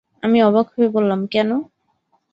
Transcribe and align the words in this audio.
আমি 0.23 0.37
অবাক 0.43 0.67
হয়ে 0.75 0.89
বললাম, 0.89 1.21
কেন? 1.27 1.49